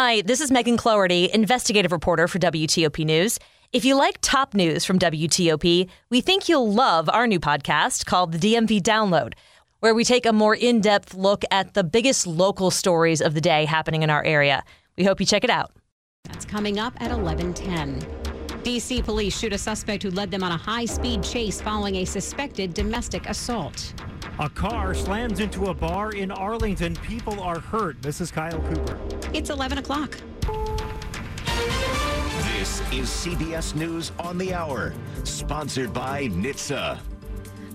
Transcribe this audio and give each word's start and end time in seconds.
Hi, 0.00 0.20
this 0.20 0.40
is 0.40 0.52
Megan 0.52 0.76
Cloherty, 0.76 1.28
investigative 1.34 1.90
reporter 1.90 2.28
for 2.28 2.38
WTOP 2.38 3.04
News. 3.04 3.36
If 3.72 3.84
you 3.84 3.96
like 3.96 4.18
top 4.20 4.54
news 4.54 4.84
from 4.84 4.96
WTOP, 4.96 5.88
we 6.08 6.20
think 6.20 6.48
you'll 6.48 6.72
love 6.72 7.08
our 7.08 7.26
new 7.26 7.40
podcast 7.40 8.06
called 8.06 8.30
the 8.30 8.38
DMV 8.38 8.80
Download, 8.80 9.32
where 9.80 9.96
we 9.96 10.04
take 10.04 10.24
a 10.24 10.32
more 10.32 10.54
in 10.54 10.80
depth 10.80 11.14
look 11.14 11.42
at 11.50 11.74
the 11.74 11.82
biggest 11.82 12.28
local 12.28 12.70
stories 12.70 13.20
of 13.20 13.34
the 13.34 13.40
day 13.40 13.64
happening 13.64 14.04
in 14.04 14.08
our 14.08 14.22
area. 14.22 14.62
We 14.96 15.02
hope 15.02 15.18
you 15.18 15.26
check 15.26 15.42
it 15.42 15.50
out. 15.50 15.72
That's 16.26 16.44
coming 16.44 16.78
up 16.78 16.94
at 17.00 17.10
1110. 17.10 18.00
DC 18.62 19.04
police 19.04 19.36
shoot 19.36 19.52
a 19.52 19.58
suspect 19.58 20.04
who 20.04 20.10
led 20.10 20.30
them 20.30 20.44
on 20.44 20.52
a 20.52 20.56
high 20.56 20.84
speed 20.84 21.24
chase 21.24 21.60
following 21.60 21.96
a 21.96 22.04
suspected 22.04 22.72
domestic 22.72 23.28
assault. 23.28 23.94
A 24.40 24.48
car 24.48 24.94
slams 24.94 25.40
into 25.40 25.66
a 25.66 25.74
bar 25.74 26.12
in 26.12 26.30
Arlington. 26.30 26.94
People 27.02 27.40
are 27.40 27.58
hurt. 27.58 28.00
This 28.00 28.20
is 28.20 28.30
Kyle 28.30 28.60
Cooper. 28.60 28.96
It's 29.34 29.50
11 29.50 29.78
o'clock. 29.78 30.16
This 32.56 32.80
is 32.92 33.08
CBS 33.08 33.74
News 33.74 34.12
on 34.20 34.38
the 34.38 34.54
Hour, 34.54 34.94
sponsored 35.24 35.92
by 35.92 36.28
NHTSA. 36.28 37.00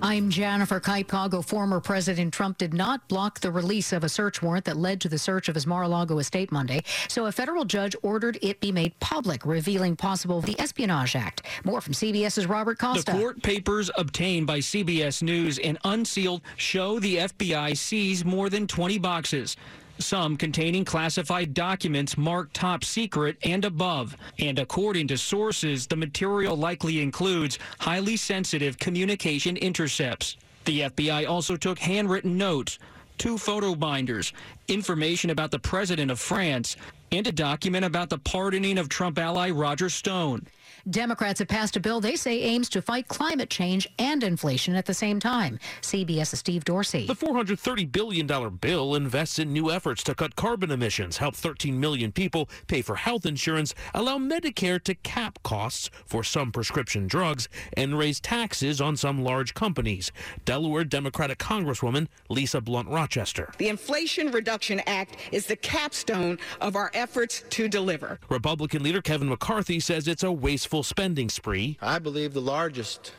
I'm 0.05 0.29
Jennifer 0.29 0.81
Kaipago. 0.81 1.45
Former 1.45 1.79
President 1.79 2.33
Trump 2.33 2.57
did 2.57 2.73
not 2.73 3.07
block 3.07 3.39
the 3.39 3.49
release 3.49 3.93
of 3.93 4.03
a 4.03 4.09
search 4.09 4.41
warrant 4.41 4.65
that 4.65 4.75
led 4.75 4.99
to 4.99 5.07
the 5.07 5.17
search 5.17 5.47
of 5.47 5.55
his 5.55 5.65
Mar-a-Lago 5.65 6.19
estate 6.19 6.51
Monday. 6.51 6.81
So 7.07 7.27
a 7.27 7.31
federal 7.31 7.63
judge 7.63 7.95
ordered 8.01 8.37
it 8.41 8.59
be 8.59 8.69
made 8.69 8.99
public, 8.99 9.45
revealing 9.45 9.95
possible 9.95 10.41
the 10.41 10.59
Espionage 10.59 11.15
Act. 11.15 11.43
More 11.63 11.79
from 11.79 11.93
CBS's 11.93 12.47
Robert 12.47 12.79
Costa. 12.79 13.13
The 13.13 13.17
court 13.17 13.41
papers 13.43 13.89
obtained 13.95 14.45
by 14.45 14.59
CBS 14.59 15.23
News 15.23 15.57
and 15.57 15.77
unsealed 15.85 16.41
show 16.57 16.99
the 16.99 17.19
FBI 17.19 17.77
seized 17.77 18.25
more 18.25 18.49
than 18.49 18.67
20 18.67 18.97
boxes 18.97 19.55
some 19.99 20.37
containing 20.37 20.85
classified 20.85 21.53
documents 21.53 22.17
marked 22.17 22.53
top 22.53 22.83
secret 22.83 23.37
and 23.43 23.65
above. 23.65 24.15
And 24.39 24.59
according 24.59 25.07
to 25.09 25.17
sources, 25.17 25.87
the 25.87 25.95
material 25.95 26.55
likely 26.55 27.01
includes 27.01 27.59
highly 27.79 28.17
sensitive 28.17 28.77
communication 28.79 29.57
intercepts. 29.57 30.37
The 30.65 30.81
FBI 30.81 31.27
also 31.27 31.55
took 31.57 31.79
handwritten 31.79 32.37
notes, 32.37 32.79
two 33.17 33.37
photo 33.37 33.75
binders, 33.75 34.33
information 34.67 35.29
about 35.29 35.51
the 35.51 35.59
president 35.59 36.09
of 36.09 36.19
France, 36.19 36.75
and 37.11 37.27
a 37.27 37.31
document 37.31 37.85
about 37.85 38.09
the 38.09 38.17
pardoning 38.17 38.77
of 38.77 38.89
Trump 38.89 39.19
ally 39.19 39.49
Roger 39.51 39.89
Stone. 39.89 40.47
Democrats 40.89 41.39
have 41.39 41.47
passed 41.47 41.75
a 41.75 41.79
bill 41.79 42.01
they 42.01 42.15
say 42.15 42.41
aims 42.41 42.69
to 42.69 42.81
fight 42.81 43.07
climate 43.07 43.49
change 43.49 43.87
and 43.99 44.23
inflation 44.23 44.75
at 44.75 44.85
the 44.85 44.93
same 44.93 45.19
time. 45.19 45.59
CBS's 45.81 46.39
Steve 46.39 46.65
Dorsey. 46.65 47.07
The 47.07 47.15
$430 47.15 47.91
billion 47.91 48.27
bill 48.57 48.95
invests 48.95 49.39
in 49.39 49.53
new 49.53 49.71
efforts 49.71 50.03
to 50.03 50.15
cut 50.15 50.35
carbon 50.35 50.71
emissions, 50.71 51.17
help 51.17 51.35
13 51.35 51.79
million 51.79 52.11
people 52.11 52.49
pay 52.67 52.81
for 52.81 52.95
health 52.95 53.25
insurance, 53.25 53.73
allow 53.93 54.17
Medicare 54.17 54.83
to 54.83 54.95
cap 54.95 55.39
costs 55.43 55.89
for 56.05 56.23
some 56.23 56.51
prescription 56.51 57.07
drugs, 57.07 57.47
and 57.77 57.97
raise 57.97 58.19
taxes 58.19 58.81
on 58.81 58.97
some 58.97 59.23
large 59.23 59.53
companies. 59.53 60.11
Delaware 60.45 60.83
Democratic 60.83 61.39
Congresswoman 61.39 62.07
Lisa 62.29 62.61
Blunt 62.61 62.89
Rochester. 62.89 63.51
The 63.57 63.69
Inflation 63.69 64.31
Reduction 64.31 64.81
Act 64.87 65.17
is 65.31 65.45
the 65.45 65.55
capstone 65.55 66.39
of 66.61 66.75
our 66.75 66.91
efforts 66.93 67.43
to 67.51 67.67
deliver. 67.67 68.19
Republican 68.29 68.83
leader 68.83 69.01
Kevin 69.01 69.29
McCarthy 69.29 69.79
says 69.79 70.07
it's 70.07 70.23
a 70.23 70.31
wasteful 70.63 70.81
spending 70.81 71.27
spree. 71.27 71.77
I 71.81 71.99
believe 71.99 72.33
the 72.33 72.39
largest 72.39 73.11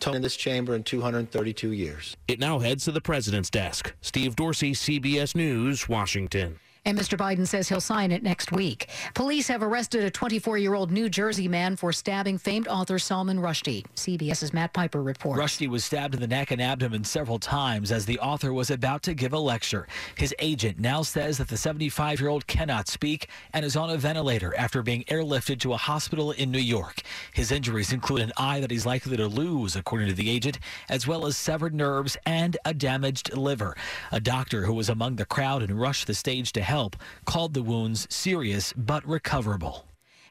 tone 0.00 0.16
in 0.16 0.22
this 0.22 0.34
chamber 0.34 0.74
in 0.74 0.82
232 0.82 1.70
years. 1.70 2.16
It 2.26 2.40
now 2.40 2.58
heads 2.58 2.86
to 2.86 2.92
the 2.92 3.00
president's 3.00 3.50
desk. 3.50 3.94
Steve 4.00 4.34
Dorsey, 4.34 4.72
CBS 4.72 5.36
News, 5.36 5.88
Washington. 5.88 6.58
And 6.84 6.98
Mr. 6.98 7.16
Biden 7.16 7.46
says 7.46 7.68
he'll 7.68 7.80
sign 7.80 8.10
it 8.10 8.24
next 8.24 8.50
week. 8.50 8.88
Police 9.14 9.46
have 9.46 9.62
arrested 9.62 10.02
a 10.02 10.10
24 10.10 10.58
year 10.58 10.74
old 10.74 10.90
New 10.90 11.08
Jersey 11.08 11.46
man 11.46 11.76
for 11.76 11.92
stabbing 11.92 12.38
famed 12.38 12.66
author 12.66 12.98
Salman 12.98 13.38
Rushdie. 13.38 13.84
CBS's 13.94 14.52
Matt 14.52 14.72
Piper 14.72 15.00
reports. 15.00 15.40
Rushdie 15.40 15.68
was 15.68 15.84
stabbed 15.84 16.14
in 16.14 16.20
the 16.20 16.26
neck 16.26 16.50
and 16.50 16.60
abdomen 16.60 17.04
several 17.04 17.38
times 17.38 17.92
as 17.92 18.04
the 18.04 18.18
author 18.18 18.52
was 18.52 18.72
about 18.72 19.04
to 19.04 19.14
give 19.14 19.32
a 19.32 19.38
lecture. 19.38 19.86
His 20.16 20.34
agent 20.40 20.80
now 20.80 21.02
says 21.02 21.38
that 21.38 21.46
the 21.46 21.56
75 21.56 22.20
year 22.20 22.28
old 22.28 22.48
cannot 22.48 22.88
speak 22.88 23.28
and 23.52 23.64
is 23.64 23.76
on 23.76 23.90
a 23.90 23.96
ventilator 23.96 24.52
after 24.56 24.82
being 24.82 25.04
airlifted 25.04 25.60
to 25.60 25.74
a 25.74 25.76
hospital 25.76 26.32
in 26.32 26.50
New 26.50 26.58
York. 26.58 27.02
His 27.32 27.52
injuries 27.52 27.92
include 27.92 28.22
an 28.22 28.32
eye 28.36 28.58
that 28.58 28.72
he's 28.72 28.86
likely 28.86 29.16
to 29.18 29.28
lose, 29.28 29.76
according 29.76 30.08
to 30.08 30.14
the 30.14 30.28
agent, 30.28 30.58
as 30.88 31.06
well 31.06 31.26
as 31.26 31.36
severed 31.36 31.74
nerves 31.76 32.16
and 32.26 32.56
a 32.64 32.74
damaged 32.74 33.36
liver. 33.36 33.76
A 34.10 34.18
doctor 34.18 34.64
who 34.64 34.74
was 34.74 34.88
among 34.88 35.14
the 35.14 35.24
crowd 35.24 35.62
and 35.62 35.80
rushed 35.80 36.08
the 36.08 36.14
stage 36.14 36.52
to 36.52 36.71
help 36.72 36.96
called 37.26 37.52
the 37.52 37.62
wounds 37.62 38.06
serious 38.08 38.72
but 38.72 39.06
recoverable. 39.06 39.84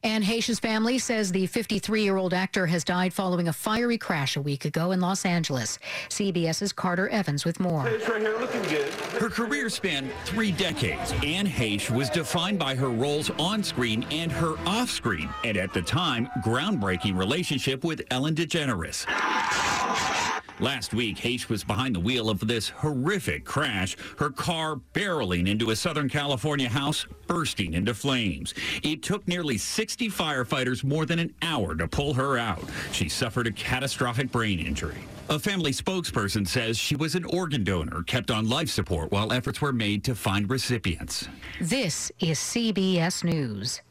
Anne 0.04 0.24
Heche's 0.24 0.60
family 0.60 0.98
says 0.98 1.32
the 1.32 1.46
53 1.46 2.02
year 2.02 2.18
old 2.18 2.34
actor 2.34 2.66
has 2.66 2.84
died 2.84 3.14
following 3.14 3.48
a 3.48 3.54
fiery 3.54 4.00
crash 4.00 4.36
a 4.36 4.42
week 4.42 4.66
ago 4.66 4.92
in 4.92 5.00
Los 5.00 5.24
Angeles. 5.24 5.78
CBS's 6.10 6.74
Carter 6.74 7.08
Evans 7.10 7.46
with 7.46 7.60
more. 7.60 7.84
Right 7.84 8.02
here, 8.02 8.40
looking 8.40 8.64
good. 8.64 8.92
Her 9.22 9.30
career 9.30 9.70
spanned 9.70 10.10
three 10.26 10.52
decades. 10.52 11.14
Anne 11.24 11.46
Heche 11.46 11.92
was 11.92 12.10
defined 12.10 12.58
by 12.58 12.74
her 12.74 12.90
roles 12.90 13.30
on 13.38 13.64
screen 13.64 14.04
and 14.10 14.32
her 14.32 14.56
off 14.66 14.90
screen, 14.90 15.30
and 15.44 15.56
at 15.56 15.72
the 15.72 15.84
time, 15.84 16.28
groundbreaking 16.44 17.16
relationship 17.16 17.84
with 17.84 18.02
Ellen 18.10 18.34
DeGeneres. 18.34 19.06
Last 20.62 20.94
week, 20.94 21.18
Heche 21.18 21.50
was 21.50 21.64
behind 21.64 21.96
the 21.96 22.00
wheel 22.00 22.30
of 22.30 22.48
this 22.48 22.70
horrific 22.70 23.46
crash, 23.46 23.98
her 24.20 24.30
car 24.30 24.80
barreling 24.94 25.50
into 25.50 25.72
a 25.72 25.76
Southern 25.76 26.08
California 26.08 26.70
house, 26.70 27.08
bursting 27.26 27.74
into 27.74 27.96
flames. 27.96 28.54
It 28.84 29.02
took 29.02 29.28
nearly 29.28 29.58
60 29.58 30.10
firefighters 30.10 30.84
more 30.84 31.08
than 31.08 31.18
an 31.18 31.34
hour 31.42 31.74
to 31.74 31.88
pull 31.88 32.14
her 32.14 32.38
out. 32.38 32.64
She 32.92 33.10
suffered 33.10 33.48
a 33.48 33.52
catastrophic 33.52 34.32
brain 34.32 34.60
injury. 34.60 35.00
A 35.30 35.40
family 35.40 35.72
spokesperson 35.72 36.48
says 36.48 36.78
she 36.78 36.96
was 36.96 37.16
an 37.16 37.26
organ 37.26 37.64
donor 37.64 38.04
kept 38.04 38.30
on 38.30 38.48
life 38.48 38.70
support 38.70 39.12
while 39.12 39.34
efforts 39.34 39.62
were 39.62 39.74
made 39.74 40.04
to 40.04 40.14
find 40.14 40.48
recipients. 40.48 41.28
This 41.60 42.12
is 42.20 42.38
CBS 42.38 43.24
News. 43.24 43.82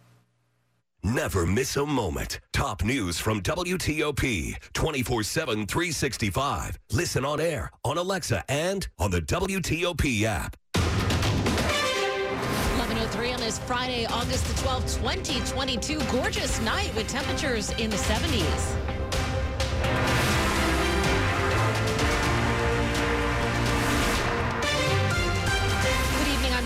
Never 1.03 1.47
miss 1.47 1.77
a 1.77 1.87
moment. 1.87 2.41
Top 2.53 2.85
news 2.85 3.19
from 3.19 3.41
WTOP 3.41 4.55
24 4.75 5.23
7, 5.23 5.67
365. 5.67 6.79
Listen 6.93 7.25
on 7.25 7.41
air, 7.41 7.71
on 7.85 7.97
Alexa, 7.97 8.45
and 8.49 8.87
on 8.99 9.11
the 9.11 9.23
WTOP 9.23 10.25
app. 10.25 10.57
1103 12.77 13.33
on 13.33 13.41
this 13.41 13.59
Friday, 13.61 14.05
August 14.07 14.45
the 14.47 14.55
12th, 14.63 14.97
2022. 14.99 16.01
Gorgeous 16.13 16.61
night 16.61 16.95
with 16.95 17.09
temperatures 17.09 17.71
in 17.79 17.89
the 17.89 17.97
70s. 17.97 19.00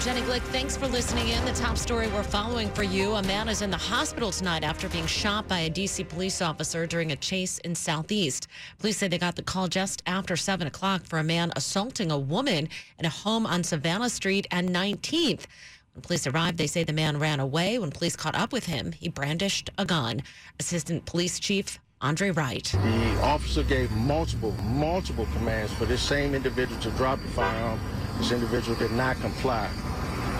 Jenny 0.04 0.20
Glick, 0.20 0.42
thanks 0.52 0.76
for 0.76 0.86
listening 0.86 1.28
in. 1.28 1.42
The 1.46 1.52
top 1.52 1.78
story 1.78 2.08
we're 2.08 2.22
following 2.22 2.68
for 2.68 2.82
you. 2.82 3.14
A 3.14 3.22
man 3.22 3.48
is 3.48 3.62
in 3.62 3.70
the 3.70 3.78
hospital 3.78 4.30
tonight 4.30 4.62
after 4.62 4.86
being 4.90 5.06
shot 5.06 5.48
by 5.48 5.60
a 5.60 5.70
D.C. 5.70 6.04
police 6.04 6.42
officer 6.42 6.86
during 6.86 7.12
a 7.12 7.16
chase 7.16 7.56
in 7.60 7.74
Southeast. 7.74 8.46
Police 8.78 8.98
say 8.98 9.08
they 9.08 9.16
got 9.16 9.34
the 9.34 9.42
call 9.42 9.66
just 9.66 10.02
after 10.06 10.36
7 10.36 10.66
o'clock 10.66 11.04
for 11.04 11.18
a 11.18 11.24
man 11.24 11.54
assaulting 11.56 12.10
a 12.10 12.18
woman 12.18 12.68
in 12.98 13.06
a 13.06 13.08
home 13.08 13.46
on 13.46 13.64
Savannah 13.64 14.10
Street 14.10 14.46
and 14.50 14.68
19th. 14.68 15.46
When 15.94 16.02
police 16.02 16.26
arrived, 16.26 16.58
they 16.58 16.66
say 16.66 16.84
the 16.84 16.92
man 16.92 17.18
ran 17.18 17.40
away. 17.40 17.78
When 17.78 17.90
police 17.90 18.14
caught 18.14 18.34
up 18.34 18.52
with 18.52 18.66
him, 18.66 18.92
he 18.92 19.08
brandished 19.08 19.70
a 19.78 19.86
gun. 19.86 20.22
Assistant 20.60 21.06
Police 21.06 21.38
Chief 21.38 21.78
Andre 22.02 22.30
Wright. 22.30 22.64
The 22.64 23.20
officer 23.22 23.62
gave 23.62 23.90
multiple, 23.92 24.52
multiple 24.64 25.26
commands 25.32 25.72
for 25.72 25.86
this 25.86 26.02
same 26.02 26.34
individual 26.34 26.78
to 26.82 26.90
drop 26.90 27.22
the 27.22 27.28
firearm. 27.28 27.80
This 28.18 28.32
individual 28.32 28.76
did 28.76 28.92
not 28.92 29.18
comply. 29.20 29.70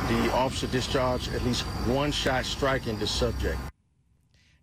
The 0.08 0.32
officer 0.34 0.66
discharged 0.66 1.32
at 1.32 1.42
least 1.44 1.62
one 1.86 2.12
shot 2.12 2.44
striking 2.44 2.98
the 2.98 3.06
subject. 3.06 3.58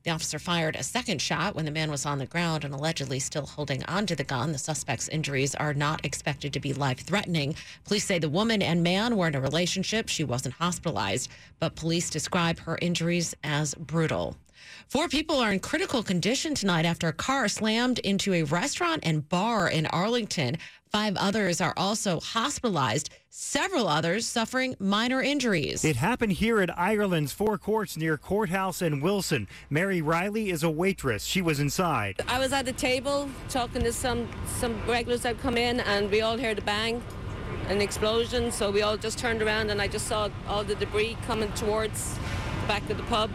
The 0.04 0.12
officer 0.12 0.38
fired 0.38 0.76
a 0.76 0.84
second 0.84 1.20
shot 1.20 1.56
when 1.56 1.66
the 1.66 1.72
man 1.72 1.90
was 1.90 2.06
on 2.06 2.20
the 2.20 2.28
ground 2.28 2.64
and 2.64 2.74
allegedly 2.74 3.20
still 3.20 3.48
holding 3.48 3.84
onto 3.86 4.16
the 4.16 4.24
gun. 4.24 4.52
The 4.52 4.60
suspect's 4.60 5.08
injuries 5.08 5.56
are 5.56 5.74
not 5.74 6.06
expected 6.06 6.54
to 6.54 6.60
be 6.60 6.74
life 6.74 7.00
threatening. 7.00 7.56
Police 7.86 8.06
say 8.06 8.20
the 8.20 8.30
woman 8.30 8.62
and 8.62 8.84
man 8.84 9.18
were 9.18 9.28
in 9.28 9.36
a 9.36 9.42
relationship. 9.42 10.10
She 10.10 10.24
wasn't 10.24 10.56
hospitalized, 10.56 11.30
but 11.60 11.76
police 11.76 12.12
describe 12.12 12.60
her 12.60 12.78
injuries 12.80 13.36
as 13.44 13.74
brutal. 13.74 14.38
Four 14.88 15.08
people 15.08 15.38
are 15.38 15.52
in 15.52 15.60
critical 15.60 16.04
condition 16.04 16.54
tonight 16.56 16.86
after 16.86 17.08
a 17.08 17.14
car 17.14 17.48
slammed 17.48 18.00
into 18.00 18.34
a 18.34 18.44
restaurant 18.44 19.02
and 19.04 19.28
bar 19.28 19.70
in 19.70 19.86
Arlington. 19.88 20.58
Five 20.92 21.16
others 21.16 21.62
are 21.62 21.74
also 21.78 22.20
hospitalized, 22.20 23.10
several 23.30 23.88
others 23.88 24.28
suffering 24.28 24.76
minor 24.78 25.22
injuries. 25.22 25.86
It 25.86 25.96
happened 25.96 26.34
here 26.34 26.60
at 26.60 26.78
Ireland's 26.78 27.32
Four 27.32 27.58
Courts 27.58 27.96
near 27.96 28.18
Courthouse 28.18 28.82
and 28.82 29.02
Wilson. 29.02 29.48
Mary 29.70 30.02
Riley 30.02 30.50
is 30.50 30.64
a 30.64 30.70
waitress. 30.70 31.24
She 31.24 31.42
was 31.42 31.62
inside. 31.62 32.20
I 32.28 32.40
was 32.40 32.52
at 32.52 32.66
the 32.66 32.74
table 32.74 33.30
talking 33.48 33.84
to 33.84 33.94
some, 33.94 34.28
some 34.60 34.76
regulars 34.86 35.22
that 35.22 35.40
come 35.40 35.56
in, 35.56 35.80
and 35.80 36.12
we 36.12 36.20
all 36.20 36.38
heard 36.38 36.60
a 36.60 36.62
bang, 36.62 37.02
an 37.70 37.80
explosion. 37.80 38.52
So 38.52 38.70
we 38.70 38.82
all 38.82 38.98
just 38.98 39.18
turned 39.18 39.42
around, 39.42 39.70
and 39.70 39.82
I 39.82 39.88
just 39.88 40.08
saw 40.08 40.28
all 40.46 40.66
the 40.66 40.76
debris 40.76 41.16
coming 41.26 41.54
towards 41.54 42.16
the 42.16 42.68
back 42.68 42.90
of 42.90 42.98
the 42.98 43.04
pub. 43.04 43.32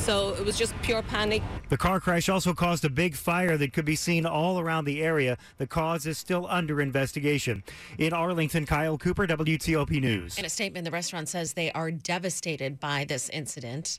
So 0.00 0.34
it 0.34 0.44
was 0.44 0.58
just 0.58 0.74
pure 0.82 1.02
panic. 1.02 1.42
The 1.68 1.76
car 1.76 2.00
crash 2.00 2.30
also 2.30 2.54
caused 2.54 2.84
a 2.86 2.90
big 2.90 3.14
fire 3.14 3.58
that 3.58 3.74
could 3.74 3.84
be 3.84 3.94
seen 3.94 4.24
all 4.24 4.58
around 4.58 4.86
the 4.86 5.02
area. 5.02 5.36
The 5.58 5.66
cause 5.66 6.06
is 6.06 6.16
still 6.16 6.46
under 6.48 6.80
investigation. 6.80 7.62
In 7.98 8.14
Arlington, 8.14 8.64
Kyle 8.64 8.96
Cooper, 8.96 9.26
WTOP 9.26 10.00
News. 10.00 10.38
In 10.38 10.46
a 10.46 10.50
statement, 10.50 10.86
the 10.86 10.90
restaurant 10.90 11.28
says 11.28 11.52
they 11.52 11.70
are 11.72 11.90
devastated 11.90 12.80
by 12.80 13.04
this 13.04 13.28
incident. 13.28 13.98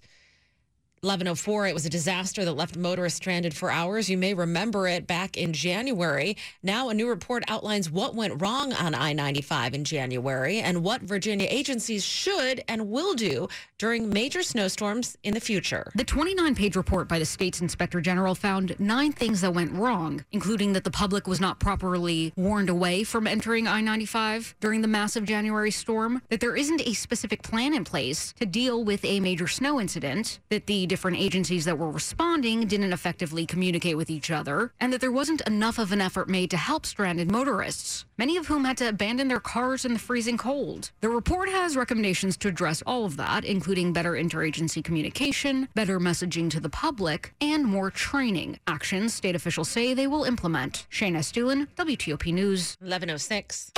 1104, 1.03 1.65
it 1.65 1.73
was 1.73 1.87
a 1.87 1.89
disaster 1.89 2.45
that 2.45 2.51
left 2.51 2.77
motorists 2.77 3.17
stranded 3.17 3.55
for 3.55 3.71
hours. 3.71 4.07
You 4.07 4.19
may 4.19 4.35
remember 4.35 4.87
it 4.87 5.07
back 5.07 5.35
in 5.35 5.51
January. 5.51 6.37
Now, 6.61 6.89
a 6.89 6.93
new 6.93 7.09
report 7.09 7.43
outlines 7.47 7.89
what 7.89 8.13
went 8.13 8.39
wrong 8.39 8.71
on 8.73 8.93
I 8.93 9.11
95 9.11 9.73
in 9.73 9.83
January 9.83 10.59
and 10.59 10.83
what 10.83 11.01
Virginia 11.01 11.47
agencies 11.49 12.05
should 12.05 12.63
and 12.67 12.91
will 12.91 13.15
do 13.15 13.49
during 13.79 14.09
major 14.09 14.43
snowstorms 14.43 15.17
in 15.23 15.33
the 15.33 15.39
future. 15.39 15.91
The 15.95 16.03
29 16.03 16.53
page 16.53 16.75
report 16.75 17.07
by 17.07 17.17
the 17.17 17.25
state's 17.25 17.61
inspector 17.61 17.99
general 17.99 18.35
found 18.35 18.79
nine 18.79 19.11
things 19.11 19.41
that 19.41 19.55
went 19.55 19.73
wrong, 19.73 20.23
including 20.31 20.73
that 20.73 20.83
the 20.83 20.91
public 20.91 21.25
was 21.25 21.41
not 21.41 21.59
properly 21.59 22.31
warned 22.35 22.69
away 22.69 23.03
from 23.03 23.25
entering 23.25 23.67
I 23.67 23.81
95 23.81 24.53
during 24.59 24.81
the 24.83 24.87
massive 24.87 25.25
January 25.25 25.71
storm, 25.71 26.21
that 26.29 26.41
there 26.41 26.55
isn't 26.55 26.87
a 26.87 26.93
specific 26.93 27.41
plan 27.41 27.73
in 27.73 27.85
place 27.85 28.35
to 28.39 28.45
deal 28.45 28.83
with 28.83 29.03
a 29.03 29.19
major 29.19 29.47
snow 29.47 29.81
incident, 29.81 30.37
that 30.49 30.67
the 30.67 30.90
different 30.91 31.15
agencies 31.15 31.63
that 31.63 31.77
were 31.77 31.89
responding 31.89 32.67
didn't 32.67 32.91
effectively 32.91 33.45
communicate 33.45 33.95
with 33.95 34.09
each 34.09 34.29
other, 34.29 34.73
and 34.77 34.91
that 34.91 34.99
there 34.99 35.09
wasn't 35.09 35.39
enough 35.47 35.79
of 35.79 35.93
an 35.93 36.01
effort 36.01 36.27
made 36.27 36.51
to 36.51 36.57
help 36.57 36.85
stranded 36.85 37.31
motorists, 37.31 38.03
many 38.17 38.35
of 38.35 38.47
whom 38.47 38.65
had 38.65 38.75
to 38.75 38.89
abandon 38.89 39.29
their 39.29 39.39
cars 39.39 39.85
in 39.85 39.93
the 39.93 39.99
freezing 39.99 40.37
cold. 40.37 40.91
The 40.99 41.07
report 41.07 41.47
has 41.47 41.77
recommendations 41.77 42.35
to 42.39 42.49
address 42.49 42.83
all 42.85 43.05
of 43.05 43.15
that, 43.15 43.45
including 43.45 43.93
better 43.93 44.11
interagency 44.11 44.83
communication, 44.83 45.69
better 45.75 45.97
messaging 45.97 46.49
to 46.49 46.59
the 46.59 46.67
public, 46.67 47.33
and 47.39 47.63
more 47.63 47.89
training. 47.89 48.59
Actions 48.67 49.13
state 49.13 49.33
officials 49.33 49.69
say 49.69 49.93
they 49.93 50.07
will 50.07 50.25
implement. 50.25 50.87
Shayna 50.91 51.19
Estulin, 51.19 51.69
WTOP 51.77 52.33
News. 52.33 52.75
1106. 52.81 53.71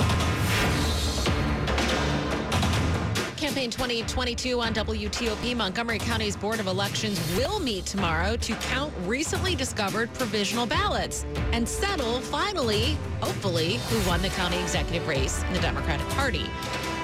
Campaign 3.44 3.68
2022 3.68 4.58
on 4.58 4.72
WTOP. 4.72 5.54
Montgomery 5.54 5.98
County's 5.98 6.34
Board 6.34 6.60
of 6.60 6.66
Elections 6.66 7.20
will 7.36 7.60
meet 7.60 7.84
tomorrow 7.84 8.36
to 8.36 8.54
count 8.54 8.90
recently 9.04 9.54
discovered 9.54 10.10
provisional 10.14 10.64
ballots 10.64 11.26
and 11.52 11.68
settle, 11.68 12.22
finally, 12.22 12.96
hopefully, 13.20 13.74
who 13.90 14.08
won 14.08 14.22
the 14.22 14.30
county 14.30 14.58
executive 14.60 15.06
race 15.06 15.42
in 15.42 15.52
the 15.52 15.60
Democratic 15.60 16.08
Party. 16.16 16.46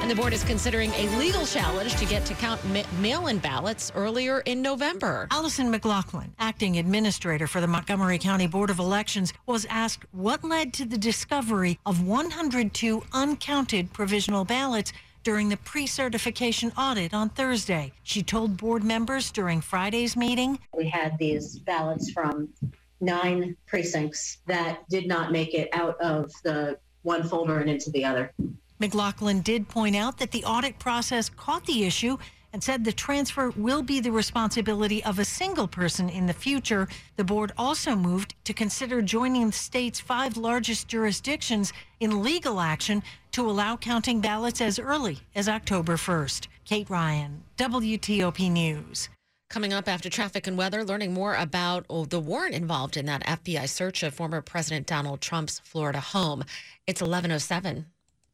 And 0.01 0.11
the 0.11 0.15
board 0.15 0.33
is 0.33 0.43
considering 0.43 0.91
a 0.95 1.15
legal 1.19 1.45
challenge 1.45 1.95
to 1.97 2.07
get 2.07 2.25
to 2.25 2.33
count 2.33 2.65
ma- 2.73 2.85
mail 3.03 3.27
in 3.27 3.37
ballots 3.37 3.93
earlier 3.95 4.41
in 4.41 4.63
November. 4.63 5.29
Alysoun 5.31 5.69
McLaughlin, 5.69 6.33
acting 6.39 6.79
administrator 6.79 7.49
for 7.49 7.61
the 7.61 7.67
Montgomery 7.67 8.19
County 8.19 8.47
Board 8.47 8.71
of 8.71 8.79
Elections, 8.79 9.35
was 9.45 9.67
asked 9.69 10.07
what 10.13 10.43
led 10.43 10.73
to 10.73 10.87
the 10.87 10.97
discovery 10.97 11.79
of 11.85 12.03
102 12.03 13.03
uncounted 13.13 13.93
provisional 13.93 14.47
ballots 14.47 14.95
during 15.23 15.49
the 15.49 15.57
pre 15.57 15.87
certification 15.87 16.73
audit 16.77 17.15
on 17.15 17.29
Thursday. 17.31 17.93
She 18.03 18.23
told 18.23 18.57
board 18.57 18.85
members 18.85 19.31
during 19.31 19.61
Friday's 19.61 20.17
meeting 20.17 20.59
We 20.77 20.89
had 20.89 21.19
these 21.19 21.59
ballots 21.59 22.11
from 22.11 22.49
nine 23.01 23.57
precincts 23.67 24.39
that 24.47 24.89
did 24.89 25.07
not 25.07 25.33
make 25.33 25.55
it 25.55 25.69
out 25.73 26.01
of 26.01 26.31
the 26.45 26.79
one 27.03 27.23
folder 27.23 27.59
and 27.61 27.71
into 27.71 27.91
the 27.91 28.05
other. 28.05 28.33
McLaughlin 28.79 29.43
did 29.43 29.69
point 29.69 29.95
out 29.95 30.19
that 30.19 30.31
the 30.31 30.45
audit 30.45 30.79
process 30.79 31.29
caught 31.29 31.67
the 31.67 31.85
issue 31.85 32.17
and 32.53 32.63
said 32.63 32.85
the 32.85 32.93
transfer 32.93 33.51
will 33.51 33.83
be 33.83 34.01
the 34.01 34.13
responsibility 34.13 35.03
of 35.05 35.19
a 35.19 35.25
single 35.25 35.69
person 35.69 36.09
in 36.09 36.27
the 36.27 36.33
future. 36.33 36.89
The 37.17 37.25
board 37.25 37.53
also 37.57 37.95
moved 37.95 38.35
to 38.45 38.53
consider 38.53 39.03
joining 39.03 39.47
the 39.47 39.53
state's 39.53 40.01
five 40.01 40.37
largest 40.37 40.89
jurisdictions 40.89 41.73
in 42.01 42.23
legal 42.23 42.61
action 42.61 43.03
to 43.33 43.49
allow 43.49 43.77
counting 43.77 44.21
ballots 44.21 44.61
as 44.61 44.79
early 44.79 45.19
as 45.35 45.49
October 45.49 45.97
1st. 45.97 46.49
Kate 46.65 46.91
Ryan, 46.91 47.43
WTOP 47.57 48.51
News. 48.51 49.09
Coming 49.51 49.73
up 49.73 49.89
after 49.89 50.09
traffic 50.09 50.47
and 50.47 50.57
weather, 50.57 50.85
learning 50.85 51.13
more 51.13 51.35
about 51.35 51.85
oh, 51.91 52.05
the 52.05 52.21
warrant 52.21 52.55
involved 52.55 52.97
in 52.97 53.07
that 53.07 53.27
FBI 53.27 53.69
search 53.69 54.05
of 54.05 54.15
former 54.15 54.41
President 54.41 54.87
Donald 54.87 55.21
Trump's 55.21 55.59
Florida 55.65 55.99
home. 55.99 56.45
It's 56.87 57.01
1107. 57.01 57.87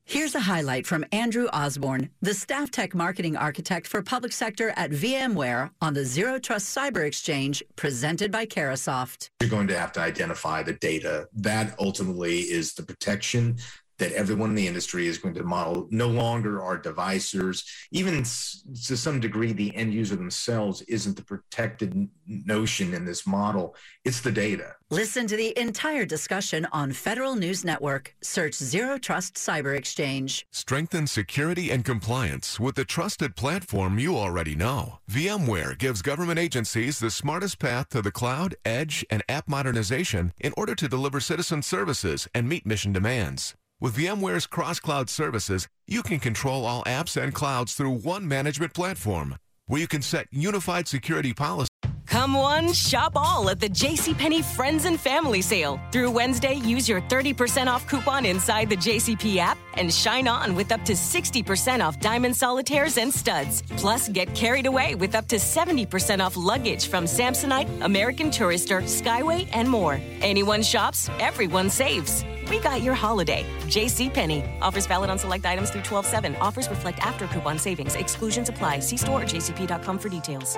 Here's 0.09 0.37
a 0.37 0.41
highlight 0.41 0.87
from 0.87 1.05
Andrew 1.11 1.49
Osborne, 1.53 2.11
the 2.23 2.33
staff 2.33 2.71
tech 2.71 2.95
marketing 2.95 3.37
architect 3.37 3.89
for 3.89 4.03
public 4.03 4.31
sector 4.31 4.73
at 4.77 4.93
VMware 4.93 5.71
on 5.83 5.95
the 5.95 6.05
Zero 6.05 6.39
Trust 6.39 6.75
Cyber 6.77 7.05
Exchange 7.05 7.61
presented 7.75 8.31
by 8.31 8.47
Carahsoft. 8.47 9.31
You're 9.41 9.51
going 9.51 9.67
to 9.67 9.77
have 9.77 9.91
to 9.95 10.01
identify 10.01 10.63
the 10.63 10.75
data. 10.75 11.29
That 11.35 11.75
ultimately 11.81 12.43
is 12.43 12.75
the 12.75 12.85
protection 12.85 13.57
that 13.99 14.13
everyone 14.13 14.51
in 14.51 14.57
the 14.57 14.67
industry 14.67 15.07
is 15.07 15.19
going 15.19 15.35
to 15.35 15.43
model. 15.43 15.89
No 15.91 16.09
longer 16.09 16.63
are 16.63 16.77
devisers, 16.77 17.65
even 17.91 18.23
to 18.23 18.97
some 18.97 19.21
degree, 19.21 19.53
the 19.53 19.75
end 19.75 19.95
user 19.95 20.17
themselves 20.17 20.83
isn't 20.83 21.17
the 21.17 21.25
protected 21.25 22.09
notion 22.27 22.95
in 22.95 23.05
this 23.05 23.27
model. 23.27 23.75
It's 24.05 24.21
the 24.21 24.33
data. 24.33 24.75
Listen 24.91 25.27
to 25.27 25.37
the 25.37 25.59
entire 25.59 26.05
discussion 26.05 26.67
on 26.73 26.93
Federal 26.93 27.35
News 27.35 27.65
Network. 27.65 28.15
Search 28.23 28.55
Zero 28.55 28.99
Trust 28.99 29.35
Cyber 29.35 29.77
Exchange. 29.77 30.47
Strengthen 30.53 31.07
security 31.07 31.71
and 31.71 31.85
compliance 31.85 32.61
with 32.61 32.77
the 32.77 32.85
trusted 32.85 33.35
platform 33.35 33.99
you 33.99 34.17
already 34.17 34.55
know. 34.55 34.99
VMware 35.11 35.77
gives 35.77 36.03
government 36.03 36.39
agencies 36.39 36.99
the 36.99 37.11
smartest 37.11 37.59
path 37.59 37.89
to 37.89 38.03
the 38.03 38.13
cloud, 38.13 38.55
edge, 38.65 39.05
and 39.11 39.23
app 39.29 39.49
modernization 39.49 40.33
in 40.39 40.53
order 40.57 40.75
to 40.75 40.89
deliver 40.89 41.21
citizen 41.21 41.63
services 41.63 42.29
and 42.35 42.49
meet 42.49 42.67
mission 42.67 42.93
demands. 42.93 43.55
With 43.79 43.97
VMware's 43.97 44.47
cross-cloud 44.47 45.11
services, 45.11 45.69
you 45.87 46.03
can 46.03 46.19
control 46.19 46.65
all 46.65 46.83
apps 46.85 47.21
and 47.23 47.35
clouds 47.35 47.75
through 47.75 47.91
one 47.91 48.27
management 48.27 48.73
platform, 48.73 49.37
where 49.67 49.79
you 49.79 49.87
can 49.87 50.01
set 50.01 50.29
unified 50.31 50.89
security 50.89 51.35
policies. 51.35 51.69
Come 52.07 52.33
one, 52.33 52.73
shop 52.73 53.13
all 53.17 53.51
at 53.51 53.61
the 53.61 53.69
JCPenney 53.69 54.43
Friends 54.43 54.87
and 54.87 54.99
Family 54.99 55.43
Sale. 55.43 55.79
Through 55.93 56.11
Wednesday, 56.11 56.55
use 56.55 56.89
your 56.89 57.03
30% 57.03 57.67
off 57.67 57.87
coupon 57.87 58.25
inside 58.25 58.71
the 58.71 58.77
JCP 58.77 59.37
app 59.37 59.59
and 59.75 59.93
shine 59.93 60.27
on 60.27 60.55
with 60.55 60.73
up 60.73 60.83
to 60.87 60.95
60% 60.95 61.87
off 61.87 62.01
diamond 62.01 62.35
solitaires 62.35 62.97
and 62.97 63.13
studs. 63.13 63.63
Plus, 63.77 64.09
get 64.09 64.35
carried 64.35 64.65
away 64.65 64.95
with 64.95 65.15
up 65.15 65.29
to 65.29 65.37
70% 65.37 66.25
off 66.25 66.35
luggage 66.35 66.89
from 66.89 67.05
Samsonite, 67.05 67.83
American 67.83 68.31
Tourister, 68.31 68.83
Skyway, 68.85 69.47
and 69.53 69.69
more. 69.69 70.01
Anyone 70.23 70.63
shops, 70.63 71.11
everyone 71.21 71.69
saves. 71.69 72.25
We 72.49 72.61
got 72.61 72.83
your 72.83 72.95
holiday. 72.95 73.45
JCPenney. 73.67 74.61
Offers 74.61 74.87
valid 74.87 75.11
on 75.11 75.19
select 75.19 75.45
items 75.47 75.71
through 75.71 75.83
12 75.83 76.07
7. 76.07 76.37
Offers 76.37 76.69
reflect 76.69 76.99
after 77.01 77.27
coupon 77.27 77.59
savings. 77.59 77.95
Exclusions 77.95 78.49
apply. 78.49 78.81
See 78.81 78.97
store 78.97 79.23
or 79.23 79.25
jcp.com 79.25 79.99
for 79.99 80.09
details. 80.09 80.57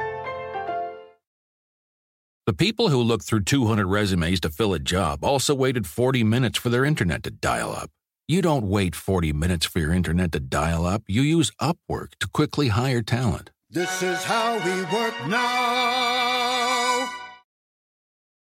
The 2.47 2.55
people 2.55 2.89
who 2.89 3.03
looked 3.03 3.25
through 3.27 3.43
200 3.43 3.87
resumes 3.87 4.41
to 4.41 4.49
fill 4.49 4.73
a 4.73 4.79
job 4.79 5.23
also 5.23 5.55
waited 5.55 5.87
40 5.87 6.25
minutes 6.25 6.59
for 6.59 6.71
their 6.71 6.83
internet 6.83 7.23
to 7.25 7.31
dial 7.31 7.73
up. 7.73 7.91
You 8.27 8.41
don't 8.41 8.71
wait 8.71 8.97
40 8.97 9.35
minutes 9.35 9.67
for 9.67 9.81
your 9.81 9.93
internet 9.93 10.33
to 10.33 10.41
dial 10.41 10.87
up. 10.87 11.03
You 11.07 11.21
use 11.21 11.51
Upwork 11.61 12.13
to 12.21 12.29
quickly 12.29 12.69
hire 12.69 13.03
talent. 13.03 13.51
This 13.69 14.03
is 14.03 14.25
how 14.25 14.55
we 14.65 14.83
work 14.97 15.15
now. 15.29 16.38